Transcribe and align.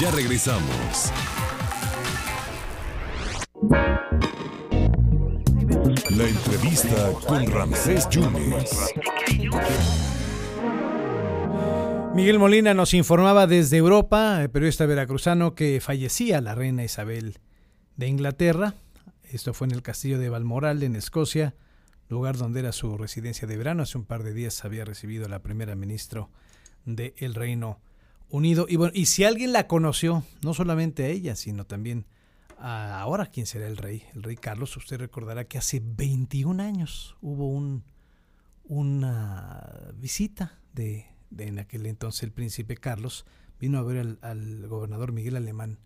Ya 0.00 0.10
regresamos. 0.10 1.12
La 6.10 6.28
entrevista 6.28 7.12
con 7.24 7.46
Ramsés 7.52 8.08
Yunes. 8.08 8.92
Miguel 12.12 12.40
Molina 12.40 12.74
nos 12.74 12.92
informaba 12.92 13.46
desde 13.46 13.76
Europa, 13.76 14.42
el 14.42 14.50
periodista 14.50 14.84
veracruzano, 14.84 15.54
que 15.54 15.80
fallecía 15.80 16.40
la 16.40 16.56
reina 16.56 16.82
Isabel 16.82 17.38
de 17.96 18.08
Inglaterra. 18.08 18.74
Esto 19.30 19.54
fue 19.54 19.68
en 19.68 19.74
el 19.74 19.82
castillo 19.82 20.18
de 20.18 20.28
Balmoral, 20.28 20.82
en 20.82 20.96
Escocia, 20.96 21.54
lugar 22.08 22.36
donde 22.36 22.60
era 22.60 22.72
su 22.72 22.98
residencia 22.98 23.46
de 23.46 23.56
verano. 23.56 23.84
Hace 23.84 23.98
un 23.98 24.04
par 24.04 24.24
de 24.24 24.34
días 24.34 24.64
había 24.64 24.84
recibido 24.84 25.28
la 25.28 25.38
primera 25.38 25.76
ministra 25.76 26.26
del 26.84 27.34
Reino 27.34 27.78
Unido. 28.34 28.66
Y, 28.68 28.74
bueno, 28.74 28.92
y 28.96 29.06
si 29.06 29.22
alguien 29.22 29.52
la 29.52 29.68
conoció, 29.68 30.24
no 30.42 30.54
solamente 30.54 31.04
a 31.04 31.06
ella, 31.06 31.36
sino 31.36 31.66
también 31.66 32.04
a 32.58 33.00
ahora 33.00 33.26
quién 33.26 33.46
será 33.46 33.68
el 33.68 33.76
rey, 33.76 34.02
el 34.12 34.24
rey 34.24 34.34
Carlos, 34.34 34.76
usted 34.76 34.98
recordará 34.98 35.44
que 35.44 35.56
hace 35.56 35.80
21 35.80 36.60
años 36.60 37.16
hubo 37.20 37.48
un, 37.48 37.84
una 38.64 39.92
visita 39.94 40.58
de, 40.72 41.06
en 41.38 41.60
aquel 41.60 41.86
entonces 41.86 42.24
el 42.24 42.32
príncipe 42.32 42.76
Carlos, 42.76 43.24
vino 43.60 43.78
a 43.78 43.82
ver 43.82 43.98
al, 43.98 44.18
al 44.20 44.66
gobernador 44.66 45.12
Miguel 45.12 45.36
Alemán 45.36 45.78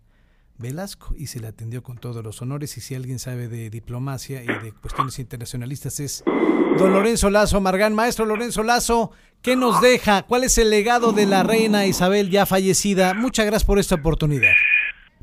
Velasco 0.59 1.15
y 1.17 1.27
se 1.27 1.39
le 1.39 1.47
atendió 1.47 1.81
con 1.81 1.97
todos 1.97 2.23
los 2.23 2.41
honores 2.41 2.77
y 2.77 2.81
si 2.81 2.93
alguien 2.93 3.17
sabe 3.17 3.47
de 3.47 3.69
diplomacia 3.69 4.43
y 4.43 4.47
de 4.47 4.73
cuestiones 4.73 5.17
internacionalistas 5.17 5.99
es 6.01 6.23
don 6.77 6.91
Lorenzo 6.91 7.29
Lazo 7.29 7.61
Margán. 7.61 7.95
Maestro 7.95 8.25
Lorenzo 8.25 8.61
Lazo, 8.63 9.11
¿qué 9.41 9.55
nos 9.55 9.79
deja? 9.81 10.23
¿Cuál 10.23 10.43
es 10.43 10.57
el 10.57 10.69
legado 10.69 11.13
de 11.13 11.25
la 11.25 11.43
reina 11.43 11.85
Isabel 11.85 12.29
ya 12.29 12.45
fallecida? 12.45 13.13
Muchas 13.13 13.45
gracias 13.45 13.65
por 13.65 13.79
esta 13.79 13.95
oportunidad. 13.95 14.51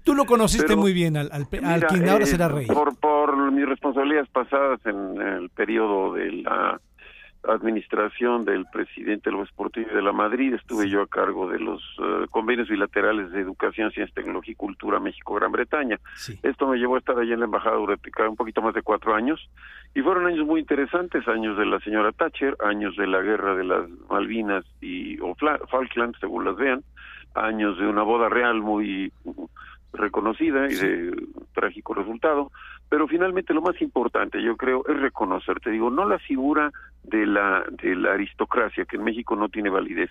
Tú 0.04 0.14
lo 0.14 0.24
conociste 0.24 0.74
muy 0.74 0.92
bien 0.92 1.16
al, 1.16 1.30
al, 1.32 1.48
quien 1.48 2.08
ahora 2.08 2.24
será 2.26 2.48
rey. 2.48 2.66
Por, 2.66 2.96
por 2.96 3.52
mis 3.52 3.66
responsabilidades 3.66 4.28
pasadas 4.30 4.80
en 4.86 5.20
el 5.20 5.50
periodo 5.50 6.14
de 6.14 6.32
la 6.32 6.80
administración 7.48 8.44
del 8.44 8.66
presidente 8.66 9.30
López 9.30 9.50
Portillo 9.54 9.94
de 9.94 10.02
la 10.02 10.12
Madrid, 10.12 10.54
estuve 10.54 10.88
yo 10.88 11.02
a 11.02 11.06
cargo 11.06 11.48
de 11.48 11.58
los 11.58 11.82
uh, 11.98 12.26
convenios 12.30 12.68
bilaterales 12.68 13.30
de 13.32 13.40
educación, 13.40 13.90
ciencia, 13.90 14.14
tecnología 14.14 14.52
y 14.52 14.56
cultura 14.56 15.00
México-Gran 15.00 15.52
Bretaña. 15.52 15.98
Sí. 16.14 16.38
Esto 16.42 16.66
me 16.66 16.78
llevó 16.78 16.96
a 16.96 16.98
estar 16.98 17.18
allí 17.18 17.32
en 17.32 17.40
la 17.40 17.46
embajada 17.46 17.76
durante 17.76 18.10
un 18.28 18.36
poquito 18.36 18.62
más 18.62 18.74
de 18.74 18.82
cuatro 18.82 19.14
años. 19.14 19.48
Y 19.94 20.02
fueron 20.02 20.26
años 20.26 20.46
muy 20.46 20.60
interesantes, 20.60 21.26
años 21.28 21.56
de 21.56 21.66
la 21.66 21.80
señora 21.80 22.12
Thatcher, 22.12 22.56
años 22.64 22.96
de 22.96 23.06
la 23.06 23.20
guerra 23.22 23.54
de 23.54 23.64
las 23.64 23.88
Malvinas 24.10 24.64
y 24.80 25.18
o 25.20 25.34
Falkland, 25.34 26.16
según 26.20 26.44
las 26.44 26.56
vean, 26.56 26.82
años 27.34 27.78
de 27.78 27.86
una 27.86 28.02
boda 28.02 28.28
real 28.28 28.60
muy 28.60 29.12
reconocida 29.92 30.66
y 30.70 30.74
de 30.74 31.26
trágico 31.54 31.94
resultado, 31.94 32.52
pero 32.88 33.08
finalmente 33.08 33.54
lo 33.54 33.62
más 33.62 33.80
importante, 33.82 34.42
yo 34.42 34.56
creo, 34.56 34.84
es 34.88 34.98
reconocer, 35.00 35.60
te 35.60 35.70
digo, 35.70 35.90
no 35.90 36.06
la 36.08 36.18
figura 36.18 36.70
de 37.02 37.26
la 37.26 37.64
de 37.82 37.96
la 37.96 38.12
aristocracia 38.12 38.84
que 38.84 38.96
en 38.96 39.04
México 39.04 39.36
no 39.36 39.48
tiene 39.48 39.70
validez, 39.70 40.10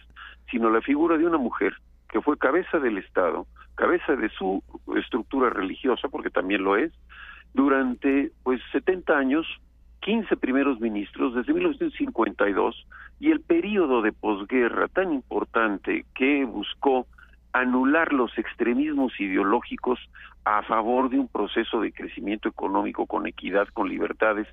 sino 0.51 0.69
la 0.69 0.81
figura 0.81 1.17
de 1.17 1.25
una 1.25 1.37
mujer 1.37 1.73
que 2.09 2.21
fue 2.21 2.37
cabeza 2.37 2.79
del 2.79 2.97
Estado, 2.97 3.47
cabeza 3.75 4.15
de 4.15 4.29
su 4.29 4.63
estructura 4.95 5.49
religiosa, 5.49 6.07
porque 6.09 6.29
también 6.29 6.63
lo 6.63 6.77
es, 6.77 6.91
durante 7.53 8.31
pues 8.43 8.61
70 8.71 9.17
años, 9.17 9.47
15 10.01 10.37
primeros 10.37 10.79
ministros 10.79 11.33
desde 11.33 11.53
1952 11.53 12.87
y 13.19 13.31
el 13.31 13.41
periodo 13.41 14.01
de 14.01 14.11
posguerra 14.11 14.87
tan 14.87 15.13
importante 15.13 16.05
que 16.13 16.45
buscó 16.45 17.07
anular 17.55 18.11
los 18.11 18.37
extremismos 18.37 19.17
ideológicos 19.19 19.99
a 20.43 20.61
favor 20.63 21.09
de 21.09 21.19
un 21.19 21.29
proceso 21.29 21.79
de 21.79 21.93
crecimiento 21.93 22.49
económico 22.49 23.07
con 23.07 23.27
equidad, 23.27 23.67
con 23.69 23.87
libertades 23.87 24.47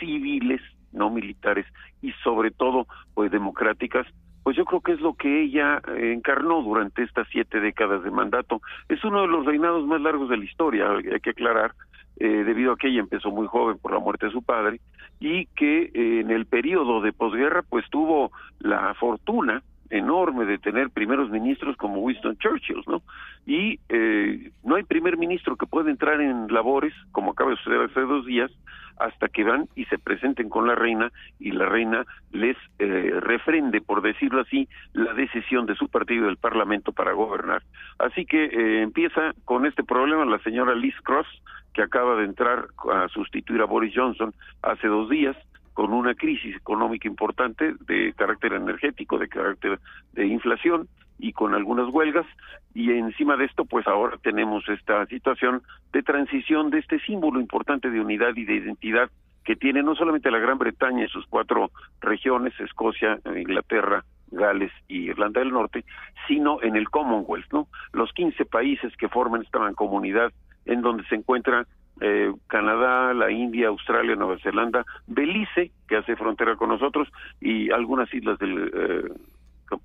civiles, 0.00 0.62
no 0.92 1.10
militares 1.10 1.66
y 2.00 2.12
sobre 2.24 2.50
todo 2.50 2.86
pues 3.14 3.30
democráticas, 3.30 4.06
pues 4.42 4.56
yo 4.56 4.64
creo 4.64 4.80
que 4.80 4.92
es 4.92 5.00
lo 5.00 5.14
que 5.14 5.42
ella 5.42 5.82
eh, 5.88 6.12
encarnó 6.12 6.62
durante 6.62 7.02
estas 7.02 7.28
siete 7.30 7.60
décadas 7.60 8.02
de 8.04 8.10
mandato. 8.10 8.62
Es 8.88 9.04
uno 9.04 9.22
de 9.22 9.28
los 9.28 9.44
reinados 9.44 9.86
más 9.86 10.00
largos 10.00 10.30
de 10.30 10.38
la 10.38 10.44
historia, 10.44 10.90
hay 10.90 11.20
que 11.20 11.30
aclarar, 11.30 11.74
eh, 12.18 12.44
debido 12.44 12.72
a 12.72 12.76
que 12.78 12.88
ella 12.88 13.00
empezó 13.00 13.30
muy 13.30 13.46
joven 13.48 13.76
por 13.78 13.92
la 13.92 13.98
muerte 13.98 14.26
de 14.26 14.32
su 14.32 14.42
padre 14.42 14.80
y 15.20 15.44
que 15.46 15.90
eh, 15.92 16.20
en 16.20 16.30
el 16.30 16.46
periodo 16.46 17.02
de 17.02 17.12
posguerra 17.12 17.62
pues 17.68 17.84
tuvo 17.90 18.32
la 18.60 18.94
fortuna 18.94 19.62
enorme 19.90 20.44
de 20.44 20.58
tener 20.58 20.90
primeros 20.90 21.30
ministros 21.30 21.76
como 21.76 22.00
Winston 22.00 22.36
Churchill, 22.38 22.82
¿no? 22.86 23.02
Y 23.46 23.80
eh, 23.88 24.50
no 24.64 24.76
hay 24.76 24.82
primer 24.82 25.16
ministro 25.16 25.56
que 25.56 25.66
pueda 25.66 25.90
entrar 25.90 26.20
en 26.20 26.48
labores, 26.48 26.94
como 27.12 27.32
acaba 27.32 27.50
de 27.50 27.56
suceder 27.56 27.82
hace 27.82 28.00
dos 28.00 28.26
días, 28.26 28.50
hasta 28.98 29.28
que 29.28 29.44
van 29.44 29.68
y 29.74 29.84
se 29.86 29.98
presenten 29.98 30.48
con 30.48 30.66
la 30.66 30.74
reina 30.74 31.12
y 31.38 31.50
la 31.52 31.66
reina 31.66 32.04
les 32.32 32.56
eh, 32.78 33.12
refrende, 33.20 33.80
por 33.80 34.02
decirlo 34.02 34.40
así, 34.40 34.68
la 34.92 35.12
decisión 35.14 35.66
de 35.66 35.74
su 35.74 35.88
partido 35.88 36.26
del 36.26 36.38
Parlamento 36.38 36.92
para 36.92 37.12
gobernar. 37.12 37.62
Así 37.98 38.24
que 38.24 38.44
eh, 38.44 38.82
empieza 38.82 39.34
con 39.44 39.66
este 39.66 39.84
problema 39.84 40.24
la 40.24 40.38
señora 40.40 40.74
Liz 40.74 40.94
Cross, 41.02 41.26
que 41.74 41.82
acaba 41.82 42.16
de 42.16 42.24
entrar 42.24 42.68
a 42.90 43.08
sustituir 43.08 43.60
a 43.60 43.66
Boris 43.66 43.92
Johnson 43.94 44.32
hace 44.62 44.88
dos 44.88 45.10
días, 45.10 45.36
con 45.76 45.92
una 45.92 46.14
crisis 46.14 46.56
económica 46.56 47.06
importante 47.06 47.74
de 47.80 48.14
carácter 48.14 48.54
energético, 48.54 49.18
de 49.18 49.28
carácter 49.28 49.78
de 50.14 50.26
inflación 50.26 50.88
y 51.18 51.34
con 51.34 51.52
algunas 51.52 51.92
huelgas 51.92 52.24
y 52.72 52.92
encima 52.92 53.36
de 53.36 53.44
esto 53.44 53.66
pues 53.66 53.86
ahora 53.86 54.16
tenemos 54.22 54.66
esta 54.70 55.04
situación 55.04 55.60
de 55.92 56.02
transición 56.02 56.70
de 56.70 56.78
este 56.78 56.98
símbolo 57.00 57.40
importante 57.40 57.90
de 57.90 58.00
unidad 58.00 58.34
y 58.36 58.46
de 58.46 58.54
identidad 58.54 59.10
que 59.44 59.54
tiene 59.54 59.82
no 59.82 59.94
solamente 59.94 60.30
la 60.30 60.38
Gran 60.38 60.56
Bretaña 60.56 61.04
y 61.04 61.08
sus 61.08 61.26
cuatro 61.26 61.70
regiones, 62.00 62.58
Escocia, 62.58 63.18
Inglaterra, 63.36 64.02
Gales 64.28 64.72
y 64.88 65.10
Irlanda 65.10 65.40
del 65.40 65.52
Norte, 65.52 65.84
sino 66.26 66.62
en 66.62 66.74
el 66.76 66.88
Commonwealth, 66.88 67.52
¿no? 67.52 67.68
Los 67.92 68.10
15 68.14 68.46
países 68.46 68.96
que 68.96 69.10
forman 69.10 69.42
esta 69.42 69.60
comunidad 69.74 70.32
en 70.64 70.80
donde 70.80 71.04
se 71.04 71.16
encuentra 71.16 71.66
eh, 72.00 72.32
Canadá, 72.46 73.14
la 73.14 73.30
India, 73.30 73.68
Australia, 73.68 74.16
Nueva 74.16 74.38
Zelanda, 74.38 74.84
Belice, 75.06 75.72
que 75.88 75.96
hace 75.96 76.16
frontera 76.16 76.56
con 76.56 76.68
nosotros, 76.68 77.08
y 77.40 77.70
algunas 77.70 78.12
islas 78.12 78.38
del 78.38 78.70
eh, 78.74 79.12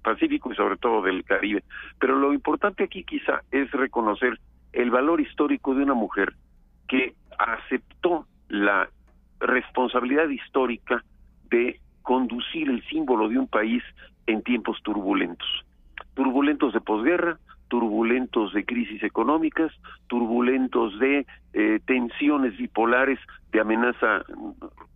Pacífico 0.04 0.52
y 0.52 0.56
sobre 0.56 0.78
todo 0.78 1.02
del 1.02 1.24
Caribe. 1.24 1.64
Pero 2.00 2.16
lo 2.16 2.34
importante 2.34 2.84
aquí 2.84 3.04
quizá 3.04 3.42
es 3.52 3.72
reconocer 3.72 4.40
el 4.74 4.92
valor 4.92 5.22
histórico 5.22 5.74
de 5.74 5.84
una 5.84 5.94
mujer 5.94 6.34
que 6.88 7.14
aceptó 7.38 8.28
la 8.48 8.90
responsabilidad 9.40 10.30
histórica 10.30 11.04
de 11.50 11.80
conducir 12.04 12.70
el 12.70 12.84
símbolo 12.88 13.30
de 13.30 13.40
un 13.40 13.48
país 13.48 13.84
en 14.28 14.42
tiempos 14.44 14.82
turbulentos, 14.84 15.48
turbulentos 16.14 16.74
de 16.74 16.82
posguerra, 16.82 17.40
turbulentos 17.72 18.52
de 18.52 18.66
crisis 18.66 19.02
económicas, 19.02 19.72
turbulentos 20.08 21.00
de 21.00 21.26
eh, 21.54 21.80
tensiones 21.86 22.58
bipolares 22.58 23.18
de 23.54 23.62
amenaza 23.62 24.26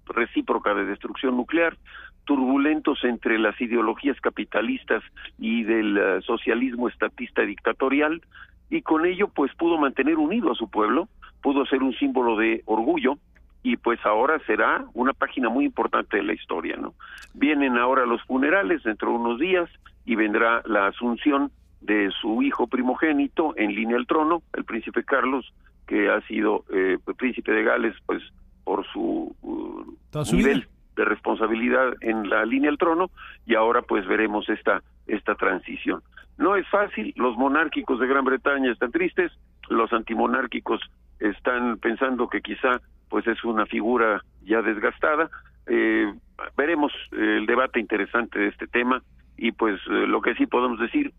recíproca 0.08 0.74
de 0.74 0.84
destrucción 0.84 1.38
nuclear, 1.38 1.78
turbulentos 2.26 3.02
entre 3.06 3.40
las 3.40 3.60
ideologías 3.62 4.20
capitalistas 4.20 5.02
y 5.40 5.64
del 5.64 5.98
uh, 5.98 6.22
socialismo 6.22 6.90
estatista 6.90 7.44
dictatorial, 7.44 8.22
y 8.70 8.82
con 8.82 9.06
ello 9.06 9.30
pues 9.30 9.56
pudo 9.56 9.78
mantener 9.78 10.18
unido 10.18 10.52
a 10.52 10.56
su 10.56 10.70
pueblo, 10.70 11.08
pudo 11.42 11.66
ser 11.68 11.82
un 11.82 11.94
símbolo 11.94 12.36
de 12.36 12.62
orgullo, 12.66 13.18
y 13.64 13.78
pues 13.78 14.06
ahora 14.06 14.38
será 14.46 14.84
una 14.94 15.14
página 15.14 15.48
muy 15.48 15.64
importante 15.64 16.18
de 16.18 16.24
la 16.24 16.34
historia, 16.34 16.76
¿no? 16.76 16.94
Vienen 17.34 17.78
ahora 17.78 18.06
los 18.06 18.22
funerales 18.24 18.84
dentro 18.84 19.12
de 19.12 19.16
unos 19.16 19.40
días 19.40 19.70
y 20.06 20.16
vendrá 20.16 20.62
la 20.66 20.88
asunción 20.88 21.52
de 21.86 22.12
su 22.22 22.42
hijo 22.42 22.68
primogénito 22.68 23.54
en 23.58 23.76
línea 23.76 23.98
al 23.98 24.08
trono, 24.08 24.42
el 24.54 24.66
príncipe 24.66 25.04
Carlos, 25.04 25.54
que 25.88 26.10
ha 26.10 26.22
sido 26.22 26.66
eh, 26.74 26.98
príncipe 27.18 27.52
de 27.52 27.64
Gales, 27.64 27.96
pues 28.06 28.24
por 28.64 28.86
su, 28.88 29.36
uh, 29.42 30.26
su 30.26 30.36
nivel 30.36 30.62
vida. 30.62 30.70
de 30.96 31.06
responsabilidad 31.06 31.94
en 32.02 32.30
la 32.30 32.46
línea 32.46 32.72
al 32.72 32.78
trono, 32.78 33.12
y 33.46 33.56
ahora 33.56 33.82
pues 33.84 34.08
veremos 34.08 34.50
esta 34.50 34.82
esta 35.08 35.36
transición. 35.36 36.02
No 36.38 36.56
es 36.56 36.68
fácil, 36.70 37.14
los 37.16 37.38
monárquicos 37.38 38.00
de 38.00 38.08
Gran 38.08 38.26
Bretaña 38.26 38.72
están 38.72 38.92
tristes, 38.92 39.32
los 39.70 39.92
antimonárquicos 39.94 40.82
están 41.20 41.78
pensando 41.78 42.28
que 42.28 42.42
quizá 42.42 42.82
pues 43.10 43.26
es 43.28 43.44
una 43.44 43.66
figura 43.66 44.22
ya 44.44 44.62
desgastada. 44.62 45.30
Eh, 45.68 46.14
veremos 46.58 46.92
eh, 47.12 47.38
el 47.38 47.46
debate 47.46 47.80
interesante 47.80 48.40
de 48.40 48.48
este 48.48 48.68
tema 48.68 49.02
y 49.38 49.52
pues 49.52 49.80
eh, 49.90 50.08
lo 50.08 50.22
que 50.22 50.36
sí 50.36 50.46
podemos 50.46 50.80
decir 50.80 51.14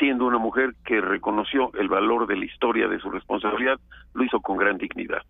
siendo 0.00 0.26
una 0.26 0.38
mujer 0.38 0.74
que 0.84 1.00
reconoció 1.00 1.70
el 1.74 1.88
valor 1.88 2.26
de 2.26 2.36
la 2.36 2.44
historia 2.46 2.88
de 2.88 2.98
su 2.98 3.08
responsabilidad, 3.10 3.78
lo 4.14 4.24
hizo 4.24 4.40
con 4.40 4.56
gran 4.56 4.78
dignidad. 4.78 5.22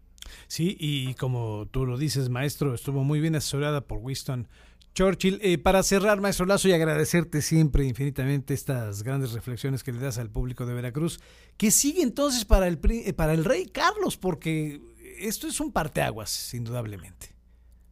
Sí, 0.47 0.77
y 0.81 1.15
como 1.15 1.67
tú 1.71 1.85
lo 1.85 1.99
dices, 1.99 2.31
maestro, 2.31 2.73
estuvo 2.73 3.05
muy 3.05 3.21
bien 3.21 3.37
asesorada 3.37 3.83
por 3.83 3.99
Winston 3.99 4.49
Churchill, 4.95 5.39
eh, 5.43 5.59
para 5.59 5.83
cerrar, 5.83 6.21
maestro 6.21 6.47
Lazo, 6.47 6.69
y 6.69 6.73
agradecerte 6.73 7.43
siempre 7.43 7.85
infinitamente 7.85 8.55
estas 8.55 9.03
grandes 9.03 9.33
reflexiones 9.33 9.85
que 9.85 9.93
le 9.93 10.01
das 10.01 10.19
al 10.19 10.31
público 10.31 10.67
de 10.67 10.75
Veracruz, 10.75 11.21
¿qué 11.57 11.71
sigue 11.71 12.03
entonces 12.03 12.45
para 12.45 12.67
el, 12.67 12.81
eh, 12.89 13.13
para 13.13 13.35
el 13.35 13.45
rey 13.45 13.67
Carlos? 13.67 14.17
Porque 14.17 14.81
esto 15.19 15.47
es 15.47 15.61
un 15.61 15.73
parteaguas, 15.73 16.55
indudablemente. 16.55 17.30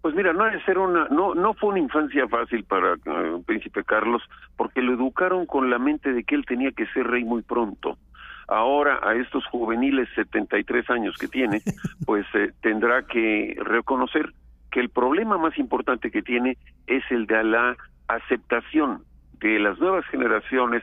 Pues 0.08 0.16
mira, 0.16 0.32
no 0.32 0.44
ser 0.64 0.78
una, 0.78 1.06
no, 1.08 1.34
no 1.34 1.52
fue 1.52 1.68
una 1.68 1.80
infancia 1.80 2.26
fácil 2.28 2.64
para 2.64 2.94
el 2.94 3.00
eh, 3.04 3.42
príncipe 3.44 3.84
Carlos, 3.84 4.22
porque 4.56 4.80
lo 4.80 4.94
educaron 4.94 5.44
con 5.44 5.68
la 5.68 5.78
mente 5.78 6.14
de 6.14 6.24
que 6.24 6.34
él 6.34 6.46
tenía 6.46 6.72
que 6.72 6.86
ser 6.94 7.06
rey 7.06 7.24
muy 7.24 7.42
pronto. 7.42 7.98
Ahora, 8.46 9.00
a 9.02 9.14
estos 9.16 9.44
juveniles 9.44 10.08
73 10.14 10.88
años 10.88 11.14
que 11.18 11.28
tiene, 11.28 11.60
pues 12.06 12.24
tendrá 12.62 13.02
que 13.02 13.54
reconocer 13.62 14.32
que 14.70 14.80
el 14.80 14.88
problema 14.88 15.36
más 15.36 15.58
importante 15.58 16.10
que 16.10 16.22
tiene 16.22 16.56
es 16.86 17.04
el 17.10 17.26
de 17.26 17.44
la 17.44 17.76
aceptación 18.06 19.02
de 19.40 19.58
las 19.58 19.78
nuevas 19.78 20.06
generaciones 20.06 20.82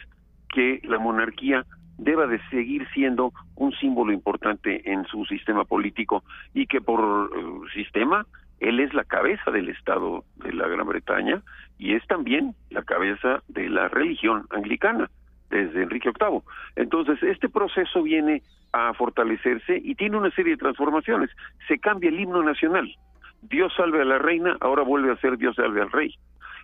que 0.50 0.82
la 0.84 1.00
monarquía 1.00 1.66
deba 1.98 2.28
de 2.28 2.40
seguir 2.52 2.88
siendo 2.94 3.34
un 3.56 3.72
símbolo 3.72 4.12
importante 4.12 4.88
en 4.92 5.04
su 5.06 5.26
sistema 5.26 5.66
político 5.66 6.24
y 6.54 6.68
que 6.68 6.80
por 6.80 7.32
eh, 7.36 7.70
sistema 7.74 8.28
él 8.60 8.80
es 8.80 8.94
la 8.94 9.04
cabeza 9.04 9.52
del 9.52 9.70
Estado 9.70 10.24
de 10.38 10.54
la 10.54 10.68
Gran 10.68 10.88
Bretaña 10.88 11.42
y 11.78 11.94
es 11.94 12.06
también 12.08 12.56
la 12.70 12.84
cabeza 12.84 13.44
de 13.48 13.70
la 13.70 13.88
religión 13.90 14.46
anglicana 14.50 15.10
desde 15.50 15.84
Enrique 15.84 16.12
VIII. 16.18 16.42
Entonces, 16.76 17.22
este 17.24 17.50
proceso 17.50 18.02
viene 18.04 18.42
a 18.74 18.94
fortalecerse 18.94 19.80
y 19.84 19.96
tiene 19.96 20.18
una 20.18 20.32
serie 20.32 20.54
de 20.54 20.58
transformaciones. 20.58 21.30
Se 21.68 21.80
cambia 21.80 22.10
el 22.10 22.20
himno 22.20 22.44
nacional. 22.44 22.94
Dios 23.42 23.74
salve 23.76 24.02
a 24.02 24.06
la 24.06 24.18
reina, 24.18 24.58
ahora 24.60 24.84
vuelve 24.84 25.12
a 25.12 25.18
ser 25.18 25.38
Dios 25.38 25.56
salve 25.56 25.82
al 25.82 25.92
rey. 25.92 26.16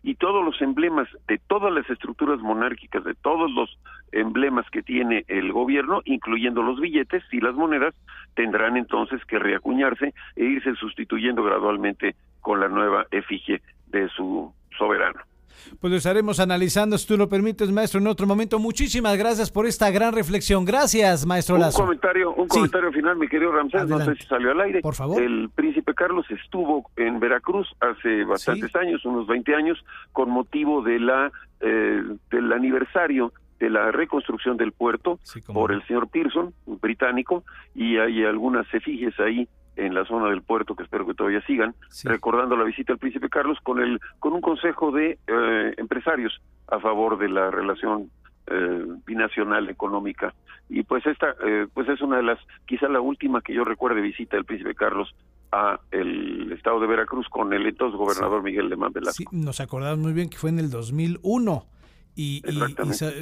Y 0.03 0.15
todos 0.15 0.43
los 0.43 0.61
emblemas 0.61 1.07
de 1.27 1.37
todas 1.37 1.71
las 1.71 1.89
estructuras 1.89 2.39
monárquicas, 2.39 3.03
de 3.03 3.13
todos 3.15 3.51
los 3.51 3.77
emblemas 4.11 4.69
que 4.69 4.81
tiene 4.81 5.25
el 5.27 5.51
gobierno, 5.51 6.01
incluyendo 6.05 6.63
los 6.63 6.79
billetes 6.79 7.23
y 7.31 7.39
las 7.39 7.55
monedas, 7.55 7.93
tendrán 8.35 8.77
entonces 8.77 9.23
que 9.25 9.39
reacuñarse 9.39 10.13
e 10.35 10.43
irse 10.43 10.75
sustituyendo 10.75 11.43
gradualmente 11.43 12.15
con 12.41 12.59
la 12.59 12.67
nueva 12.67 13.05
efigie 13.11 13.61
de 13.87 14.09
su 14.09 14.51
soberano 14.77 15.21
pues 15.79 15.91
lo 15.91 15.97
estaremos 15.97 16.39
analizando, 16.39 16.97
si 16.97 17.07
tú 17.07 17.17
lo 17.17 17.29
permites, 17.29 17.71
maestro, 17.71 17.99
en 17.99 18.07
otro 18.07 18.27
momento. 18.27 18.59
Muchísimas 18.59 19.17
gracias 19.17 19.51
por 19.51 19.65
esta 19.65 19.89
gran 19.91 20.13
reflexión. 20.13 20.65
Gracias, 20.65 21.25
maestro 21.25 21.57
Lazo. 21.57 21.79
Un 21.79 21.85
comentario, 21.87 22.33
un 22.33 22.47
comentario 22.47 22.91
final, 22.91 23.17
mi 23.17 23.27
querido 23.27 23.51
Ramsés, 23.51 23.87
no 23.87 23.99
sé 24.03 24.15
si 24.15 24.27
salió 24.27 24.51
al 24.51 24.61
aire. 24.61 24.81
Por 24.81 24.95
favor. 24.95 25.21
El 25.21 25.49
príncipe 25.53 25.93
Carlos 25.93 26.25
estuvo 26.29 26.89
en 26.95 27.19
Veracruz 27.19 27.67
hace 27.79 28.23
bastantes 28.23 28.75
años, 28.75 29.03
unos 29.05 29.27
20 29.27 29.55
años, 29.55 29.83
con 30.11 30.29
motivo 30.29 30.81
de 30.81 30.99
la 30.99 31.31
eh, 31.61 32.01
del 32.31 32.53
aniversario 32.53 33.31
de 33.61 33.69
la 33.69 33.91
reconstrucción 33.91 34.57
del 34.57 34.71
puerto 34.71 35.19
por 35.53 35.71
el 35.71 35.85
señor 35.85 36.09
Pearson, 36.09 36.51
británico, 36.65 37.43
y 37.75 37.97
hay 37.97 38.25
algunas 38.25 38.65
efigies 38.73 39.17
ahí 39.19 39.47
en 39.75 39.93
la 39.93 40.03
zona 40.05 40.29
del 40.29 40.41
puerto 40.41 40.75
que 40.75 40.83
espero 40.83 41.05
que 41.05 41.13
todavía 41.13 41.41
sigan 41.45 41.75
recordando 42.03 42.57
la 42.57 42.63
visita 42.63 42.91
al 42.91 42.99
príncipe 42.99 43.29
Carlos 43.29 43.57
con 43.63 43.79
el 43.79 44.01
con 44.19 44.33
un 44.33 44.41
consejo 44.41 44.91
de 44.91 45.19
eh, 45.27 45.73
empresarios 45.77 46.41
a 46.67 46.79
favor 46.79 47.19
de 47.19 47.29
la 47.29 47.51
relación 47.51 48.09
eh, 48.47 48.85
binacional 49.05 49.69
económica. 49.69 50.33
Y 50.67 50.81
pues 50.83 51.05
esta 51.05 51.35
eh, 51.45 51.67
pues 51.71 51.87
es 51.87 52.01
una 52.01 52.17
de 52.17 52.23
las 52.23 52.39
quizá 52.65 52.89
la 52.89 52.99
última 52.99 53.41
que 53.41 53.53
yo 53.53 53.63
recuerde 53.63 54.01
visita 54.01 54.37
del 54.37 54.45
príncipe 54.45 54.73
Carlos 54.73 55.15
a 55.51 55.79
el 55.91 56.51
estado 56.51 56.79
de 56.79 56.87
Veracruz 56.87 57.29
con 57.29 57.53
el 57.53 57.67
entonces 57.67 57.97
gobernador 57.97 58.41
Miguel 58.41 58.69
de 58.69 58.75
Man 58.75 58.91
Sí, 59.11 59.25
nos 59.31 59.59
acordamos 59.59 59.99
muy 59.99 60.13
bien 60.13 60.29
que 60.29 60.37
fue 60.37 60.49
en 60.49 60.59
el 60.59 60.71
2001 60.71 61.65
y, 62.15 62.41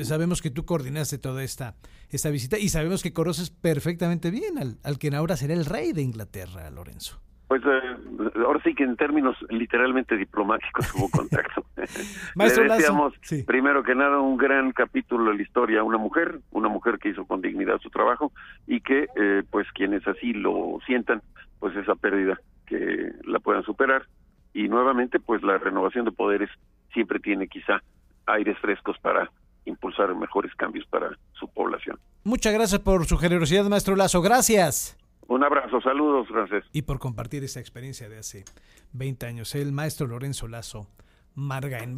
sabemos 0.03 0.41
que 0.41 0.49
tú 0.49 0.65
coordinaste 0.65 1.17
toda 1.17 1.43
esta, 1.43 1.75
esta 2.09 2.29
visita 2.29 2.57
y 2.57 2.69
sabemos 2.69 3.03
que 3.03 3.13
conoces 3.13 3.49
perfectamente 3.49 4.31
bien 4.31 4.57
al, 4.57 4.77
al 4.83 4.97
quien 4.97 5.15
ahora 5.15 5.37
será 5.37 5.53
el 5.53 5.65
rey 5.65 5.93
de 5.93 6.01
Inglaterra, 6.01 6.69
Lorenzo. 6.69 7.19
Pues 7.49 7.63
eh, 7.65 8.31
ahora 8.45 8.61
sí 8.63 8.75
que 8.75 8.83
en 8.83 8.95
términos 8.95 9.35
literalmente 9.49 10.15
diplomáticos 10.15 10.93
hubo 10.93 11.09
contacto. 11.09 11.65
Maestro 12.35 12.63
Le 12.63 12.75
decíamos, 12.75 13.15
primero 13.47 13.81
que 13.81 13.95
nada, 13.95 14.19
un 14.19 14.37
gran 14.37 14.71
capítulo 14.71 15.31
de 15.31 15.37
la 15.37 15.41
historia, 15.41 15.83
una 15.83 15.97
mujer, 15.97 16.41
una 16.51 16.69
mujer 16.69 16.99
que 16.99 17.09
hizo 17.09 17.25
con 17.25 17.41
dignidad 17.41 17.79
su 17.79 17.89
trabajo 17.89 18.31
y 18.67 18.81
que, 18.81 19.07
eh, 19.15 19.41
pues, 19.49 19.65
quienes 19.73 20.07
así 20.07 20.33
lo 20.33 20.77
sientan, 20.85 21.23
pues 21.57 21.75
esa 21.75 21.95
pérdida 21.95 22.39
que 22.67 23.13
la 23.25 23.39
puedan 23.39 23.63
superar. 23.63 24.05
Y 24.53 24.67
nuevamente, 24.67 25.19
pues 25.19 25.41
la 25.41 25.57
renovación 25.57 26.05
de 26.05 26.11
poderes 26.11 26.51
siempre 26.93 27.19
tiene 27.19 27.47
quizá 27.47 27.81
aires 28.29 28.57
frescos 28.59 28.97
para 28.99 29.29
impulsar 29.65 30.13
mejores 30.15 30.53
cambios 30.55 30.85
para 30.87 31.09
su 31.33 31.47
población. 31.47 31.99
Muchas 32.23 32.53
gracias 32.53 32.81
por 32.81 33.05
su 33.05 33.17
generosidad, 33.17 33.65
maestro 33.65 33.95
Lazo. 33.95 34.21
Gracias. 34.21 34.97
Un 35.27 35.43
abrazo, 35.43 35.79
saludos, 35.81 36.27
gracias. 36.29 36.65
Y 36.73 36.81
por 36.81 36.99
compartir 36.99 37.43
esta 37.43 37.59
experiencia 37.59 38.09
de 38.09 38.17
hace 38.17 38.45
20 38.93 39.25
años. 39.27 39.53
El 39.53 39.71
maestro 39.71 40.07
Lorenzo 40.07 40.47
Lazo, 40.47 40.87
Marga 41.35 41.79
en 41.79 41.95